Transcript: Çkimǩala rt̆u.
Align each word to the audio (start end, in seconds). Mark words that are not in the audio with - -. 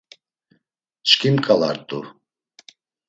Çkimǩala 1.07 1.69
rt̆u. 1.77 1.99